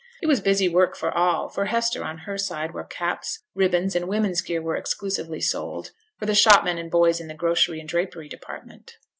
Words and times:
It 0.19 0.25
was 0.25 0.41
busy 0.41 0.67
work 0.67 0.95
for 0.95 1.15
all 1.15 1.47
for 1.47 1.65
Hester 1.65 2.03
on 2.03 2.21
her 2.25 2.35
side, 2.35 2.73
where 2.73 2.83
caps, 2.85 3.43
ribbons, 3.53 3.95
and 3.95 4.07
women's 4.07 4.41
gear 4.41 4.59
were 4.59 4.75
exclusively 4.75 5.39
sold 5.41 5.91
for 6.17 6.25
the 6.25 6.33
shopmen 6.33 6.79
and 6.79 6.89
boys 6.89 7.19
in 7.21 7.27
the 7.27 7.35
grocery 7.35 7.79
and 7.79 7.87
drapery 7.87 8.27
department. 8.27 8.97